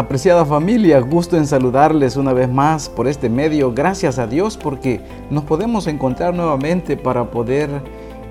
Apreciada 0.00 0.46
familia, 0.46 0.98
gusto 1.00 1.36
en 1.36 1.46
saludarles 1.46 2.16
una 2.16 2.32
vez 2.32 2.48
más 2.48 2.88
por 2.88 3.06
este 3.06 3.28
medio. 3.28 3.74
Gracias 3.74 4.18
a 4.18 4.26
Dios 4.26 4.56
porque 4.56 5.02
nos 5.28 5.44
podemos 5.44 5.86
encontrar 5.86 6.32
nuevamente 6.32 6.96
para 6.96 7.30
poder 7.30 7.68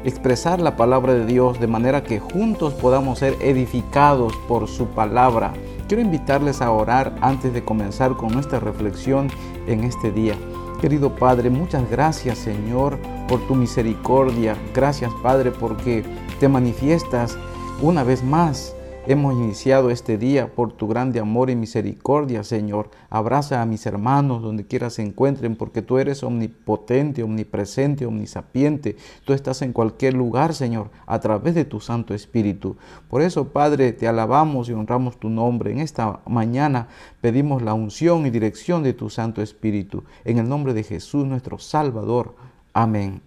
expresar 0.04 0.60
la 0.60 0.76
palabra 0.76 1.14
de 1.14 1.28
Dios 1.28 1.60
de 1.60 1.68
manera 1.68 2.02
que 2.02 2.20
juntos 2.20 2.74
podamos 2.74 3.20
ser 3.20 3.38
edificados 3.40 4.36
por 4.48 4.68
su 4.68 4.88
palabra. 4.88 5.54
Quiero 5.88 6.02
invitarles 6.02 6.64
a 6.64 6.72
orar 6.72 7.16
antes 7.22 7.54
de 7.54 7.64
comenzar 7.64 8.16
con 8.16 8.34
nuestra 8.34 8.60
reflexión 8.60 9.28
en 9.68 9.84
este 9.84 10.12
día. 10.12 10.34
Querido 10.82 11.14
Padre, 11.14 11.52
muchas 11.52 11.88
gracias 11.88 12.40
Señor 12.40 12.98
por 13.28 13.46
tu 13.46 13.54
misericordia. 13.54 14.58
Gracias 14.74 15.12
Padre 15.22 15.52
porque 15.52 16.04
te 16.40 16.48
manifiestas 16.48 17.38
una 17.80 18.04
vez 18.04 18.24
más 18.24 18.74
Hemos 19.12 19.34
iniciado 19.34 19.90
este 19.90 20.20
día 20.20 20.54
por 20.54 20.72
tu 20.72 20.88
grande 20.88 21.20
amor 21.20 21.50
y 21.50 21.56
misericordia, 21.56 22.44
Señor. 22.44 22.92
Abraza 23.10 23.60
a 23.60 23.66
mis 23.66 23.88
hermanos 23.88 24.44
donde 24.44 24.68
quiera 24.68 24.92
se 24.92 25.02
encuentren, 25.02 25.56
porque 25.56 25.82
tú 25.82 25.98
eres 25.98 26.22
omnipotente, 26.22 27.24
omnipresente, 27.24 28.06
omnisapiente. 28.06 28.98
Tú 29.26 29.34
estás 29.34 29.64
en 29.64 29.74
cualquier 29.74 30.14
lugar, 30.14 30.54
Señor, 30.54 30.92
a 31.08 31.20
través 31.20 31.56
de 31.56 31.66
tu 31.66 31.80
Santo 31.80 32.14
Espíritu. 32.14 32.78
Por 33.10 33.24
eso, 33.24 33.48
Padre, 33.48 33.94
te 33.94 34.08
alabamos 34.08 34.70
y 34.70 34.74
honramos 34.74 35.20
tu 35.20 35.28
nombre. 35.28 35.72
En 35.72 35.80
esta 35.80 36.20
mañana 36.28 36.88
pedimos 37.20 37.64
la 37.64 37.74
unción 37.74 38.28
y 38.28 38.30
dirección 38.30 38.84
de 38.84 38.94
tu 38.94 39.10
Santo 39.10 39.42
Espíritu. 39.42 40.04
En 40.24 40.38
el 40.38 40.48
nombre 40.48 40.76
de 40.76 40.84
Jesús, 40.84 41.26
nuestro 41.26 41.58
Salvador. 41.58 42.36
Amén. 42.74 43.24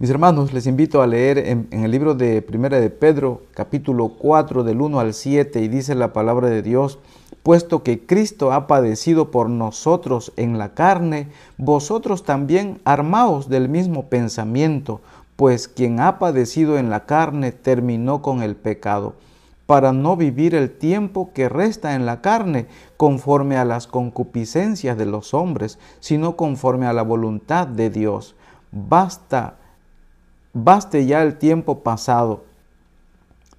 Mis 0.00 0.10
hermanos, 0.10 0.52
les 0.52 0.66
invito 0.66 1.02
a 1.02 1.06
leer 1.06 1.38
en, 1.38 1.68
el 1.70 1.88
libro 1.92 2.16
de 2.16 2.42
Primera 2.42 2.80
de 2.80 2.90
Pedro, 2.90 3.42
capítulo 3.54 4.08
4, 4.08 4.64
del 4.64 4.80
1 4.80 4.98
al 4.98 5.14
7, 5.14 5.60
y 5.60 5.68
dice 5.68 5.94
la 5.94 6.12
palabra 6.12 6.48
de 6.48 6.62
Dios, 6.62 6.98
puesto 7.44 7.84
que 7.84 8.04
Cristo 8.04 8.52
ha 8.52 8.66
padecido 8.66 9.30
por 9.30 9.48
nosotros 9.48 10.32
en 10.36 10.58
la 10.58 10.74
carne, 10.74 11.28
vosotros 11.58 12.24
también 12.24 12.80
armaos 12.84 13.48
del 13.48 13.68
mismo 13.68 14.06
pensamiento, 14.06 15.00
pues 15.36 15.68
quien 15.68 16.00
ha 16.00 16.18
padecido 16.18 16.76
en 16.76 16.90
la 16.90 17.06
carne 17.06 17.52
terminó 17.52 18.20
con 18.20 18.42
el 18.42 18.56
pecado, 18.56 19.14
para 19.66 19.92
no 19.92 20.16
vivir 20.16 20.56
el 20.56 20.76
tiempo 20.76 21.30
que 21.32 21.48
resta 21.48 21.94
en 21.94 22.04
la 22.04 22.20
carne 22.20 22.66
conforme 22.96 23.58
a 23.58 23.64
las 23.64 23.86
concupiscencias 23.86 24.98
de 24.98 25.06
los 25.06 25.34
hombres, 25.34 25.78
sino 26.00 26.34
conforme 26.34 26.86
a 26.86 26.92
la 26.92 27.02
voluntad 27.02 27.68
de 27.68 27.90
Dios. 27.90 28.34
Basta 28.72 29.58
baste 30.54 31.04
ya 31.04 31.22
el 31.22 31.36
tiempo 31.36 31.80
pasado. 31.80 32.44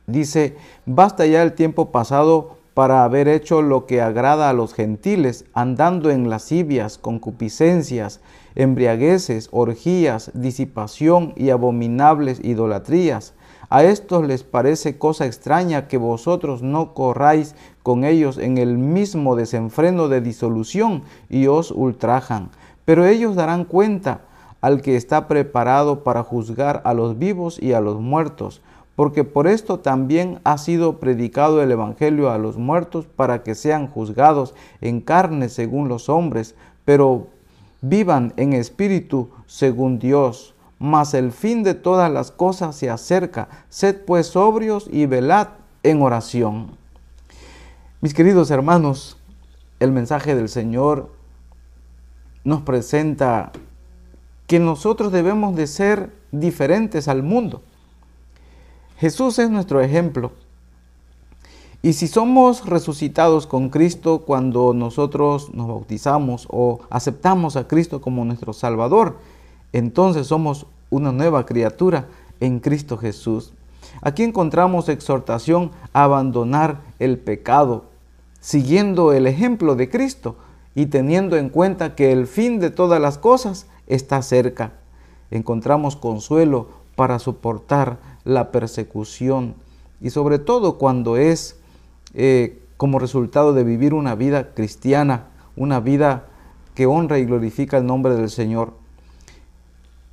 Dice, 0.08 0.56
basta 0.86 1.26
ya 1.26 1.44
el 1.44 1.54
tiempo 1.54 1.92
pasado 1.92 2.58
para 2.74 3.04
haber 3.04 3.28
hecho 3.28 3.62
lo 3.62 3.86
que 3.86 4.02
agrada 4.02 4.50
a 4.50 4.54
los 4.54 4.74
gentiles, 4.74 5.46
andando 5.54 6.10
en 6.10 6.30
lascivias, 6.30 6.98
concupiscencias, 6.98 8.22
embriagueces, 8.56 9.50
orgías, 9.52 10.32
disipación 10.34 11.34
y 11.36 11.50
abominables 11.50 12.40
idolatrías. 12.44 13.34
A 13.70 13.84
estos 13.84 14.26
les 14.26 14.44
parece 14.44 14.98
cosa 14.98 15.26
extraña 15.26 15.88
que 15.88 15.98
vosotros 15.98 16.62
no 16.62 16.94
corráis 16.94 17.56
con 17.82 18.04
ellos 18.04 18.38
en 18.38 18.58
el 18.58 18.78
mismo 18.78 19.36
desenfreno 19.36 20.08
de 20.08 20.22
disolución 20.22 21.04
y 21.30 21.48
os 21.48 21.72
ultrajan. 21.72 22.50
Pero 22.86 23.06
ellos 23.06 23.36
darán 23.36 23.66
cuenta 23.66 24.22
al 24.66 24.82
que 24.82 24.96
está 24.96 25.28
preparado 25.28 26.04
para 26.04 26.24
juzgar 26.24 26.82
a 26.86 26.96
los 26.96 27.20
vivos 27.20 27.62
y 27.62 27.74
a 27.74 27.82
los 27.82 28.02
muertos, 28.02 28.64
porque 28.96 29.24
por 29.24 29.46
esto 29.46 29.78
también 29.78 30.40
ha 30.44 30.58
sido 30.58 31.00
predicado 31.00 31.62
el 31.62 31.70
Evangelio 31.70 32.32
a 32.32 32.40
los 32.40 32.58
muertos 32.58 33.06
para 33.06 33.44
que 33.44 33.54
sean 33.54 33.86
juzgados 33.88 34.56
en 34.82 35.02
carne 35.02 35.50
según 35.50 35.88
los 35.88 36.10
hombres, 36.10 36.56
pero 36.84 37.28
vivan 37.82 38.34
en 38.38 38.54
espíritu 38.54 39.30
según 39.46 40.00
Dios. 40.00 40.56
Mas 40.80 41.14
el 41.14 41.32
fin 41.32 41.62
de 41.62 41.76
todas 41.76 42.12
las 42.12 42.32
cosas 42.32 42.76
se 42.76 42.90
acerca. 42.90 43.50
Sed 43.70 43.98
pues 44.04 44.26
sobrios 44.26 44.90
y 44.92 45.06
velad 45.06 45.50
en 45.84 46.02
oración. 46.02 46.72
Mis 48.02 48.16
queridos 48.16 48.50
hermanos, 48.50 49.16
el 49.80 49.92
mensaje 49.92 50.34
del 50.34 50.50
Señor 50.50 51.12
nos 52.44 52.64
presenta 52.64 53.52
que 54.48 54.60
nosotros 54.60 55.12
debemos 55.12 55.56
de 55.56 55.68
ser 55.68 56.14
diferentes 56.32 57.08
al 57.08 57.24
mundo. 57.24 57.62
Jesús 58.98 59.40
es 59.40 59.50
nuestro 59.50 59.82
ejemplo. 59.82 60.32
Y 61.82 61.94
si 61.94 62.08
somos 62.08 62.66
resucitados 62.66 63.46
con 63.46 63.70
Cristo 63.70 64.24
cuando 64.26 64.74
nosotros 64.74 65.54
nos 65.54 65.68
bautizamos 65.68 66.48
o 66.50 66.80
aceptamos 66.90 67.56
a 67.56 67.68
Cristo 67.68 68.02
como 68.02 68.26
nuestro 68.26 68.54
Salvador, 68.54 69.18
entonces 69.72 70.28
somos 70.28 70.66
una 70.90 71.12
nueva 71.12 71.46
criatura 71.46 72.08
en 72.40 72.60
Cristo 72.60 72.98
Jesús. 72.98 73.54
Aquí 74.02 74.24
encontramos 74.24 74.90
exhortación 74.90 75.72
a 75.94 76.04
abandonar 76.04 76.82
el 76.98 77.18
pecado, 77.18 77.86
siguiendo 78.40 79.14
el 79.14 79.28
ejemplo 79.28 79.76
de 79.76 79.90
Cristo 79.90 80.36
y 80.76 80.88
teniendo 80.88 81.38
en 81.38 81.50
cuenta 81.50 81.96
que 81.96 82.12
el 82.12 82.28
fin 82.28 82.60
de 82.60 82.70
todas 82.70 83.02
las 83.02 83.18
cosas 83.18 83.68
está 83.88 84.22
cerca. 84.22 84.74
Encontramos 85.32 85.96
consuelo 85.96 86.68
para 86.96 87.18
soportar 87.18 87.98
la 88.26 88.52
persecución 88.52 89.56
y 90.02 90.10
sobre 90.10 90.38
todo 90.38 90.78
cuando 90.78 91.18
es 91.18 91.58
eh, 92.14 92.62
como 92.78 93.00
resultado 93.00 93.54
de 93.54 93.64
vivir 93.64 93.94
una 93.94 94.16
vida 94.16 94.54
cristiana, 94.54 95.28
una 95.56 95.80
vida 95.80 96.28
que 96.74 96.86
honra 96.86 97.20
y 97.20 97.26
glorifica 97.26 97.78
el 97.78 97.86
nombre 97.86 98.16
del 98.16 98.30
Señor. 98.30 98.74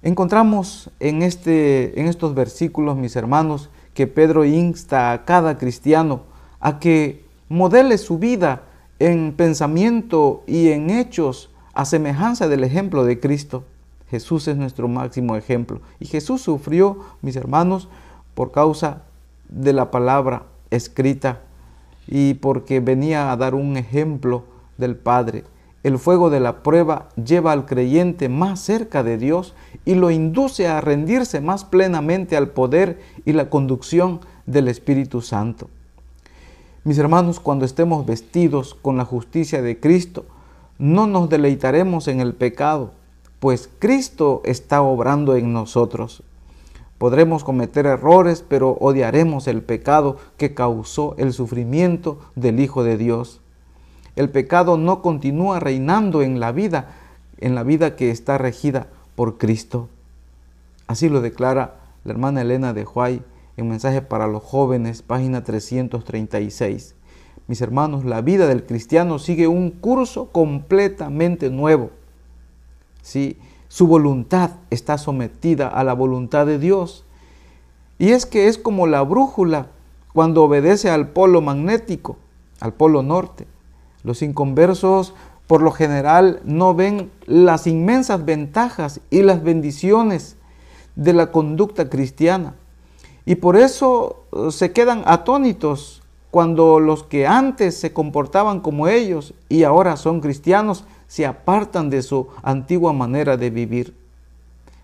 Encontramos 0.02 0.90
en, 1.00 1.22
este, 1.22 2.00
en 2.00 2.06
estos 2.06 2.34
versículos, 2.34 2.96
mis 2.96 3.16
hermanos, 3.16 3.68
que 3.94 4.06
Pedro 4.06 4.44
insta 4.44 5.12
a 5.12 5.24
cada 5.24 5.58
cristiano 5.58 6.22
a 6.60 6.78
que 6.78 7.24
modele 7.48 7.98
su 7.98 8.18
vida 8.18 8.62
en 8.98 9.32
pensamiento 9.32 10.42
y 10.46 10.68
en 10.68 10.90
hechos 10.90 11.50
a 11.74 11.84
semejanza 11.84 12.48
del 12.48 12.64
ejemplo 12.64 13.04
de 13.04 13.18
Cristo. 13.20 13.64
Jesús 14.10 14.46
es 14.48 14.56
nuestro 14.56 14.88
máximo 14.88 15.36
ejemplo. 15.36 15.80
Y 15.98 16.06
Jesús 16.06 16.42
sufrió, 16.42 16.98
mis 17.22 17.36
hermanos, 17.36 17.88
por 18.34 18.52
causa 18.52 19.02
de 19.48 19.72
la 19.72 19.90
palabra 19.90 20.44
escrita 20.70 21.40
y 22.06 22.34
porque 22.34 22.80
venía 22.80 23.32
a 23.32 23.36
dar 23.36 23.54
un 23.54 23.76
ejemplo 23.76 24.44
del 24.78 24.96
Padre. 24.96 25.44
El 25.82 25.98
fuego 25.98 26.30
de 26.30 26.40
la 26.40 26.62
prueba 26.62 27.08
lleva 27.16 27.52
al 27.52 27.66
creyente 27.66 28.28
más 28.28 28.60
cerca 28.60 29.02
de 29.02 29.18
Dios 29.18 29.54
y 29.84 29.94
lo 29.94 30.10
induce 30.10 30.68
a 30.68 30.80
rendirse 30.80 31.40
más 31.40 31.64
plenamente 31.64 32.36
al 32.36 32.48
poder 32.50 33.00
y 33.24 33.32
la 33.32 33.50
conducción 33.50 34.20
del 34.46 34.68
Espíritu 34.68 35.22
Santo. 35.22 35.68
Mis 36.84 36.98
hermanos, 36.98 37.38
cuando 37.38 37.64
estemos 37.64 38.04
vestidos 38.06 38.74
con 38.74 38.96
la 38.96 39.04
justicia 39.04 39.62
de 39.62 39.78
Cristo, 39.78 40.24
no 40.78 41.06
nos 41.06 41.28
deleitaremos 41.28 42.08
en 42.08 42.18
el 42.18 42.34
pecado, 42.34 42.90
pues 43.38 43.70
Cristo 43.78 44.42
está 44.44 44.82
obrando 44.82 45.36
en 45.36 45.52
nosotros. 45.52 46.24
Podremos 46.98 47.44
cometer 47.44 47.86
errores, 47.86 48.44
pero 48.46 48.76
odiaremos 48.80 49.46
el 49.46 49.62
pecado 49.62 50.16
que 50.36 50.54
causó 50.54 51.14
el 51.18 51.32
sufrimiento 51.32 52.18
del 52.34 52.58
Hijo 52.58 52.82
de 52.82 52.96
Dios. 52.96 53.40
El 54.16 54.28
pecado 54.28 54.76
no 54.76 55.02
continúa 55.02 55.60
reinando 55.60 56.20
en 56.20 56.40
la 56.40 56.50
vida, 56.50 56.96
en 57.38 57.54
la 57.54 57.62
vida 57.62 57.94
que 57.94 58.10
está 58.10 58.38
regida 58.38 58.88
por 59.14 59.38
Cristo. 59.38 59.88
Así 60.88 61.08
lo 61.08 61.20
declara 61.20 61.76
la 62.02 62.12
hermana 62.12 62.40
Elena 62.40 62.72
de 62.72 62.84
Huay 62.84 63.22
en 63.56 63.68
Mensaje 63.68 64.02
para 64.02 64.26
los 64.26 64.42
Jóvenes, 64.42 65.02
página 65.02 65.44
336. 65.44 66.94
Mis 67.48 67.60
hermanos, 67.60 68.04
la 68.04 68.20
vida 68.20 68.46
del 68.46 68.64
cristiano 68.64 69.18
sigue 69.18 69.46
un 69.46 69.70
curso 69.70 70.28
completamente 70.30 71.50
nuevo. 71.50 71.90
¿sí? 73.02 73.38
Su 73.68 73.86
voluntad 73.86 74.50
está 74.70 74.96
sometida 74.96 75.68
a 75.68 75.84
la 75.84 75.92
voluntad 75.92 76.46
de 76.46 76.58
Dios. 76.58 77.04
Y 77.98 78.10
es 78.10 78.26
que 78.26 78.48
es 78.48 78.58
como 78.58 78.86
la 78.86 79.02
brújula 79.02 79.68
cuando 80.12 80.44
obedece 80.44 80.90
al 80.90 81.08
polo 81.08 81.40
magnético, 81.40 82.16
al 82.60 82.72
polo 82.72 83.02
norte. 83.02 83.46
Los 84.02 84.22
inconversos 84.22 85.14
por 85.46 85.62
lo 85.62 85.72
general 85.72 86.40
no 86.44 86.74
ven 86.74 87.10
las 87.26 87.66
inmensas 87.66 88.24
ventajas 88.24 89.00
y 89.10 89.22
las 89.22 89.42
bendiciones 89.42 90.36
de 90.96 91.12
la 91.12 91.30
conducta 91.30 91.88
cristiana. 91.90 92.54
Y 93.24 93.36
por 93.36 93.56
eso 93.56 94.24
eh, 94.32 94.50
se 94.50 94.72
quedan 94.72 95.02
atónitos 95.06 96.02
cuando 96.30 96.80
los 96.80 97.02
que 97.02 97.26
antes 97.26 97.76
se 97.76 97.92
comportaban 97.92 98.60
como 98.60 98.88
ellos 98.88 99.34
y 99.48 99.64
ahora 99.64 99.96
son 99.96 100.20
cristianos 100.20 100.84
se 101.06 101.26
apartan 101.26 101.90
de 101.90 102.00
su 102.00 102.28
antigua 102.42 102.94
manera 102.94 103.36
de 103.36 103.50
vivir. 103.50 103.94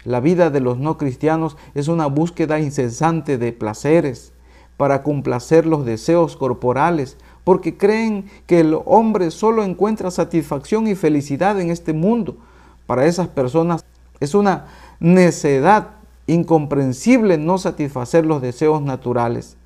La 0.04 0.20
vida 0.20 0.50
de 0.50 0.60
los 0.60 0.76
no 0.76 0.98
cristianos 0.98 1.56
es 1.74 1.88
una 1.88 2.06
búsqueda 2.06 2.60
incesante 2.60 3.38
de 3.38 3.52
placeres 3.52 4.32
para 4.76 5.02
complacer 5.02 5.64
los 5.64 5.86
deseos 5.86 6.36
corporales, 6.36 7.16
porque 7.44 7.78
creen 7.78 8.26
que 8.46 8.60
el 8.60 8.78
hombre 8.84 9.30
solo 9.30 9.64
encuentra 9.64 10.10
satisfacción 10.10 10.86
y 10.86 10.94
felicidad 10.94 11.58
en 11.60 11.70
este 11.70 11.94
mundo. 11.94 12.36
Para 12.86 13.06
esas 13.06 13.28
personas 13.28 13.84
es 14.20 14.34
una 14.34 14.66
necedad 15.00 15.97
incomprensible 16.28 17.38
no 17.38 17.58
satisfacer 17.58 18.24
los 18.24 18.40
deseos 18.40 18.82
naturales, 18.82 19.56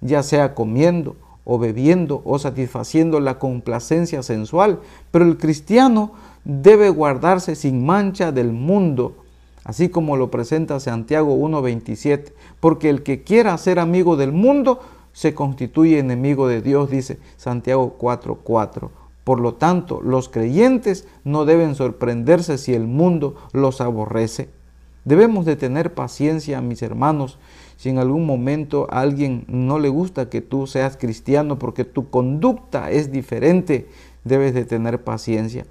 ya 0.00 0.22
sea 0.22 0.54
comiendo 0.54 1.16
o 1.44 1.58
bebiendo 1.58 2.22
o 2.24 2.38
satisfaciendo 2.38 3.20
la 3.20 3.38
complacencia 3.38 4.22
sensual, 4.22 4.80
pero 5.10 5.24
el 5.24 5.36
cristiano 5.36 6.12
debe 6.44 6.88
guardarse 6.88 7.56
sin 7.56 7.84
mancha 7.84 8.32
del 8.32 8.52
mundo, 8.52 9.16
así 9.64 9.88
como 9.88 10.16
lo 10.16 10.30
presenta 10.30 10.80
Santiago 10.80 11.36
1.27, 11.36 12.32
porque 12.60 12.88
el 12.88 13.02
que 13.02 13.22
quiera 13.22 13.58
ser 13.58 13.78
amigo 13.78 14.16
del 14.16 14.32
mundo 14.32 14.80
se 15.12 15.34
constituye 15.34 15.98
enemigo 15.98 16.46
de 16.48 16.62
Dios, 16.62 16.88
dice 16.88 17.18
Santiago 17.36 17.96
4.4. 18.00 18.90
Por 19.24 19.40
lo 19.40 19.54
tanto, 19.54 20.00
los 20.00 20.28
creyentes 20.28 21.06
no 21.24 21.44
deben 21.44 21.74
sorprenderse 21.74 22.58
si 22.58 22.74
el 22.74 22.86
mundo 22.86 23.36
los 23.52 23.80
aborrece. 23.80 24.48
Debemos 25.04 25.44
de 25.44 25.56
tener 25.56 25.94
paciencia, 25.94 26.60
mis 26.60 26.82
hermanos, 26.82 27.38
si 27.76 27.88
en 27.88 27.98
algún 27.98 28.24
momento 28.24 28.86
a 28.90 29.00
alguien 29.00 29.44
no 29.48 29.78
le 29.78 29.88
gusta 29.88 30.30
que 30.30 30.40
tú 30.40 30.68
seas 30.68 30.96
cristiano 30.96 31.58
porque 31.58 31.84
tu 31.84 32.08
conducta 32.10 32.90
es 32.90 33.10
diferente, 33.10 33.88
debes 34.22 34.54
de 34.54 34.64
tener 34.64 35.02
paciencia. 35.02 35.66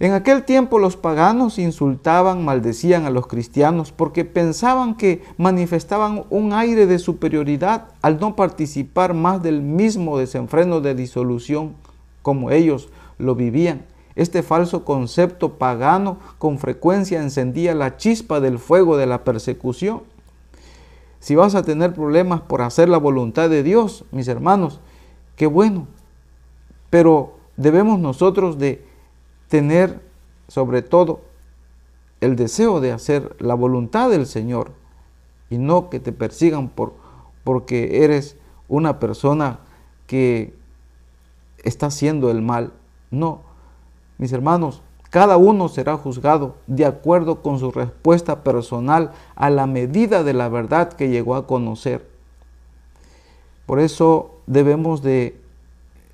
En 0.00 0.12
aquel 0.12 0.44
tiempo 0.44 0.78
los 0.78 0.96
paganos 0.96 1.58
insultaban, 1.58 2.44
maldecían 2.44 3.04
a 3.04 3.10
los 3.10 3.26
cristianos 3.26 3.90
porque 3.90 4.24
pensaban 4.24 4.94
que 4.94 5.24
manifestaban 5.38 6.24
un 6.30 6.52
aire 6.52 6.86
de 6.86 7.00
superioridad 7.00 7.88
al 8.00 8.20
no 8.20 8.36
participar 8.36 9.14
más 9.14 9.42
del 9.42 9.60
mismo 9.60 10.16
desenfreno 10.16 10.80
de 10.80 10.94
disolución 10.94 11.74
como 12.22 12.52
ellos 12.52 12.90
lo 13.18 13.34
vivían. 13.34 13.86
Este 14.18 14.42
falso 14.42 14.84
concepto 14.84 15.58
pagano 15.58 16.18
con 16.38 16.58
frecuencia 16.58 17.22
encendía 17.22 17.72
la 17.76 17.98
chispa 17.98 18.40
del 18.40 18.58
fuego 18.58 18.96
de 18.96 19.06
la 19.06 19.22
persecución. 19.22 20.02
Si 21.20 21.36
vas 21.36 21.54
a 21.54 21.62
tener 21.62 21.94
problemas 21.94 22.40
por 22.40 22.62
hacer 22.62 22.88
la 22.88 22.98
voluntad 22.98 23.48
de 23.48 23.62
Dios, 23.62 24.04
mis 24.10 24.26
hermanos, 24.26 24.80
qué 25.36 25.46
bueno. 25.46 25.86
Pero 26.90 27.36
debemos 27.56 28.00
nosotros 28.00 28.58
de 28.58 28.84
tener 29.46 30.00
sobre 30.48 30.82
todo 30.82 31.20
el 32.20 32.34
deseo 32.34 32.80
de 32.80 32.90
hacer 32.90 33.36
la 33.38 33.54
voluntad 33.54 34.10
del 34.10 34.26
Señor 34.26 34.72
y 35.48 35.58
no 35.58 35.90
que 35.90 36.00
te 36.00 36.10
persigan 36.10 36.70
por, 36.70 36.94
porque 37.44 38.02
eres 38.02 38.36
una 38.66 38.98
persona 38.98 39.60
que 40.08 40.56
está 41.62 41.86
haciendo 41.86 42.32
el 42.32 42.42
mal. 42.42 42.72
No, 43.12 43.46
mis 44.18 44.32
hermanos, 44.32 44.82
cada 45.10 45.38
uno 45.38 45.68
será 45.68 45.96
juzgado 45.96 46.56
de 46.66 46.84
acuerdo 46.84 47.42
con 47.42 47.58
su 47.58 47.70
respuesta 47.70 48.42
personal 48.44 49.12
a 49.36 49.48
la 49.48 49.66
medida 49.66 50.22
de 50.22 50.34
la 50.34 50.48
verdad 50.48 50.92
que 50.92 51.08
llegó 51.08 51.34
a 51.34 51.46
conocer. 51.46 52.06
Por 53.64 53.80
eso 53.80 54.36
debemos 54.46 55.02
de 55.02 55.40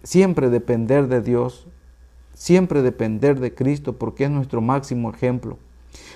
siempre 0.04 0.50
depender 0.50 1.08
de 1.08 1.22
Dios, 1.22 1.66
siempre 2.34 2.82
depender 2.82 3.40
de 3.40 3.54
Cristo 3.54 3.94
porque 3.94 4.24
es 4.24 4.30
nuestro 4.30 4.60
máximo 4.60 5.10
ejemplo. 5.10 5.58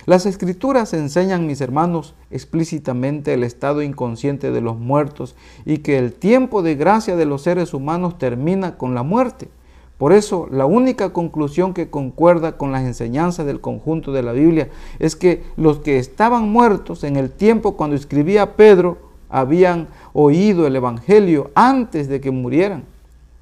Las 0.06 0.26
escrituras 0.26 0.94
enseñan, 0.94 1.46
mis 1.46 1.61
hermanos, 1.61 2.14
explícitamente 2.31 3.34
el 3.34 3.44
estado 3.44 3.82
inconsciente 3.82 4.50
de 4.50 4.61
los 4.61 4.79
muertos 4.79 5.37
y 5.64 5.79
que 5.79 5.99
el 5.99 6.12
tiempo 6.12 6.62
de 6.62 6.76
gracia 6.76 7.17
de 7.17 7.26
los 7.26 7.43
seres 7.43 7.75
humanos 7.75 8.19
termina 8.19 8.76
con 8.76 8.94
la 8.94 9.02
muerte. 9.02 9.49
Por 9.98 10.12
eso, 10.12 10.46
la 10.52 10.64
única 10.64 11.12
conclusión 11.12 11.74
que 11.74 11.90
concuerda 11.90 12.56
con 12.56 12.70
las 12.70 12.84
enseñanzas 12.84 13.46
del 13.46 13.60
conjunto 13.60 14.12
de 14.12 14.22
la 14.22 14.30
Biblia 14.30 14.68
es 15.00 15.16
que 15.16 15.42
los 15.56 15.80
que 15.80 15.98
estaban 15.98 16.50
muertos 16.50 17.02
en 17.02 17.16
el 17.16 17.32
tiempo 17.32 17.76
cuando 17.76 17.96
escribía 17.96 18.54
Pedro 18.54 18.98
habían 19.28 19.88
oído 20.12 20.68
el 20.68 20.76
Evangelio 20.76 21.50
antes 21.56 22.08
de 22.08 22.20
que 22.20 22.30
murieran. 22.30 22.84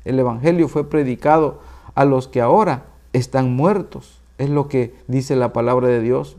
El 0.06 0.18
Evangelio 0.18 0.68
fue 0.68 0.88
predicado 0.88 1.60
a 1.94 2.06
los 2.06 2.26
que 2.26 2.40
ahora 2.40 2.86
están 3.12 3.54
muertos. 3.54 4.18
Es 4.38 4.48
lo 4.48 4.66
que 4.66 4.94
dice 5.08 5.36
la 5.36 5.52
palabra 5.52 5.88
de 5.88 6.00
Dios. 6.00 6.38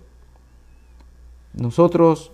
Nosotros, 1.53 2.31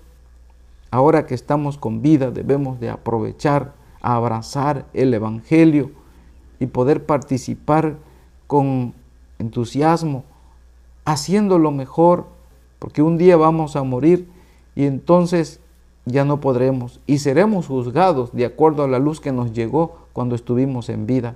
ahora 0.90 1.26
que 1.26 1.36
estamos 1.36 1.78
con 1.78 2.02
vida, 2.02 2.32
debemos 2.32 2.80
de 2.80 2.90
aprovechar, 2.90 3.74
abrazar 4.02 4.86
el 4.94 5.14
Evangelio 5.14 5.92
y 6.60 6.68
poder 6.68 7.06
participar 7.06 7.98
con 8.48 8.94
entusiasmo, 9.40 10.24
haciendo 11.06 11.60
lo 11.60 11.72
mejor, 11.72 12.28
porque 12.80 13.02
un 13.02 13.18
día 13.18 13.38
vamos 13.38 13.76
a 13.76 13.84
morir 13.84 14.28
y 14.76 14.86
entonces 14.86 15.60
ya 16.06 16.26
no 16.26 16.42
podremos 16.42 17.00
y 17.08 17.20
seremos 17.20 17.68
juzgados 17.68 18.34
de 18.34 18.46
acuerdo 18.46 18.84
a 18.84 18.88
la 18.88 19.00
luz 19.00 19.22
que 19.22 19.32
nos 19.32 19.54
llegó 19.54 19.98
cuando 20.14 20.36
estuvimos 20.36 20.90
en 20.90 21.06
vida. 21.06 21.36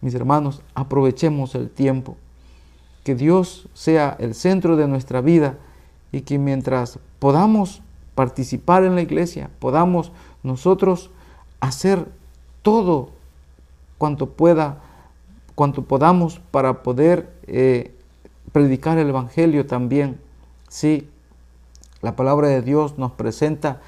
Mis 0.00 0.14
hermanos, 0.14 0.62
aprovechemos 0.74 1.54
el 1.54 1.70
tiempo. 1.70 2.16
Que 3.04 3.14
Dios 3.14 3.68
sea 3.72 4.16
el 4.20 4.34
centro 4.34 4.76
de 4.76 4.86
nuestra 4.86 5.20
vida 5.20 5.58
y 6.12 6.20
que 6.22 6.38
mientras 6.38 6.98
podamos 7.18 7.82
participar 8.14 8.84
en 8.84 8.94
la 8.94 9.02
iglesia, 9.02 9.50
podamos 9.58 10.12
nosotros 10.42 11.10
hacer 11.60 12.06
todo 12.62 13.10
cuanto 14.02 14.30
pueda, 14.30 14.80
cuanto 15.54 15.84
podamos 15.84 16.40
para 16.50 16.82
poder 16.82 17.30
eh, 17.46 17.94
predicar 18.50 18.98
el 18.98 19.10
Evangelio 19.10 19.64
también. 19.64 20.18
Sí, 20.68 21.08
la 22.00 22.16
palabra 22.16 22.48
de 22.48 22.62
Dios 22.62 22.98
nos 22.98 23.12
presenta 23.12 23.80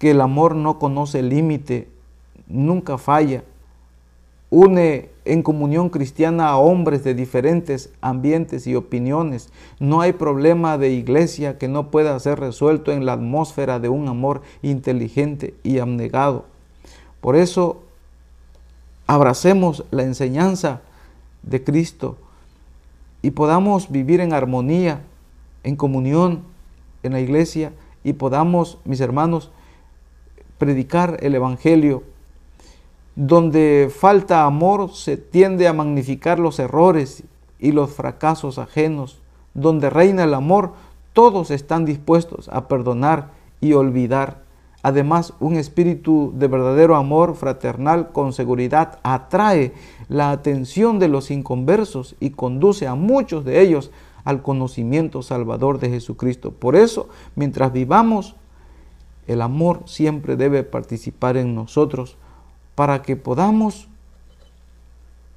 que 0.00 0.10
el 0.10 0.22
amor 0.22 0.56
no 0.56 0.80
conoce 0.80 1.22
límite, 1.22 1.86
nunca 2.48 2.98
falla, 2.98 3.44
une 4.50 5.10
en 5.24 5.44
comunión 5.44 5.88
cristiana 5.88 6.48
a 6.48 6.56
hombres 6.56 7.04
de 7.04 7.14
diferentes 7.14 7.92
ambientes 8.00 8.66
y 8.66 8.74
opiniones. 8.74 9.50
No 9.78 10.00
hay 10.00 10.14
problema 10.14 10.78
de 10.78 10.90
iglesia 10.90 11.58
que 11.58 11.68
no 11.68 11.92
pueda 11.92 12.18
ser 12.18 12.40
resuelto 12.40 12.90
en 12.90 13.06
la 13.06 13.12
atmósfera 13.12 13.78
de 13.78 13.88
un 13.88 14.08
amor 14.08 14.42
inteligente 14.62 15.54
y 15.62 15.78
abnegado. 15.78 16.46
Por 17.20 17.36
eso, 17.36 17.84
abracemos 19.10 19.84
la 19.90 20.04
enseñanza 20.04 20.82
de 21.42 21.64
Cristo 21.64 22.16
y 23.22 23.32
podamos 23.32 23.90
vivir 23.90 24.20
en 24.20 24.32
armonía, 24.32 25.00
en 25.64 25.74
comunión 25.74 26.42
en 27.02 27.14
la 27.14 27.20
iglesia 27.20 27.72
y 28.04 28.12
podamos, 28.12 28.78
mis 28.84 29.00
hermanos, 29.00 29.50
predicar 30.58 31.16
el 31.22 31.34
Evangelio 31.34 32.04
donde 33.16 33.92
falta 33.92 34.44
amor 34.44 34.92
se 34.92 35.16
tiende 35.16 35.66
a 35.66 35.72
magnificar 35.72 36.38
los 36.38 36.60
errores 36.60 37.24
y 37.58 37.72
los 37.72 37.90
fracasos 37.90 38.58
ajenos. 38.58 39.20
Donde 39.54 39.90
reina 39.90 40.22
el 40.22 40.34
amor, 40.34 40.74
todos 41.14 41.50
están 41.50 41.84
dispuestos 41.84 42.48
a 42.48 42.68
perdonar 42.68 43.32
y 43.60 43.72
olvidar. 43.72 44.44
Además, 44.82 45.34
un 45.40 45.56
espíritu 45.56 46.32
de 46.34 46.48
verdadero 46.48 46.96
amor 46.96 47.34
fraternal 47.34 48.12
con 48.12 48.32
seguridad 48.32 48.98
atrae 49.02 49.74
la 50.08 50.30
atención 50.30 50.98
de 50.98 51.08
los 51.08 51.30
inconversos 51.30 52.16
y 52.18 52.30
conduce 52.30 52.86
a 52.86 52.94
muchos 52.94 53.44
de 53.44 53.60
ellos 53.60 53.90
al 54.24 54.42
conocimiento 54.42 55.22
salvador 55.22 55.80
de 55.80 55.90
Jesucristo. 55.90 56.52
Por 56.52 56.76
eso, 56.76 57.08
mientras 57.36 57.72
vivamos, 57.72 58.36
el 59.26 59.42
amor 59.42 59.82
siempre 59.84 60.36
debe 60.36 60.62
participar 60.62 61.36
en 61.36 61.54
nosotros 61.54 62.16
para 62.74 63.02
que 63.02 63.16
podamos 63.16 63.88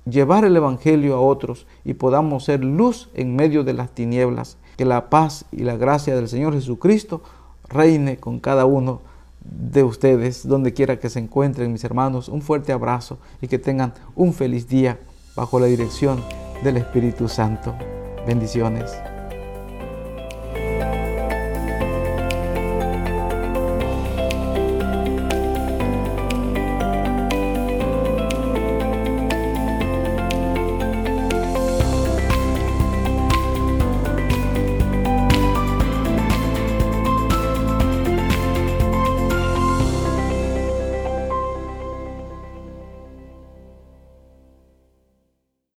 llevar 0.06 0.46
el 0.46 0.56
Evangelio 0.56 1.16
a 1.16 1.22
otros 1.22 1.68
y 1.84 1.94
podamos 1.94 2.46
ser 2.46 2.64
luz 2.64 3.10
en 3.14 3.36
medio 3.36 3.64
de 3.64 3.74
las 3.74 3.92
tinieblas. 3.92 4.58
Que 4.78 4.86
la 4.86 5.10
paz 5.10 5.46
y 5.52 5.64
la 5.64 5.78
gracia 5.78 6.16
del 6.16 6.28
Señor 6.28 6.54
Jesucristo 6.54 7.22
reine 7.70 8.18
con 8.18 8.40
cada 8.40 8.66
uno 8.66 9.02
de 9.44 9.84
ustedes, 9.84 10.48
donde 10.48 10.74
quiera 10.74 11.00
que 11.00 11.10
se 11.10 11.20
encuentren, 11.20 11.72
mis 11.72 11.84
hermanos. 11.84 12.30
Un 12.30 12.42
fuerte 12.42 12.72
abrazo 12.72 13.20
y 13.42 13.48
que 13.48 13.60
tengan 13.60 13.94
un 14.16 14.34
feliz 14.34 14.68
día 14.68 15.00
bajo 15.36 15.60
la 15.60 15.66
dirección 15.66 16.24
del 16.64 16.78
Espíritu 16.78 17.28
Santo. 17.28 17.76
Bendiciones. 18.26 19.13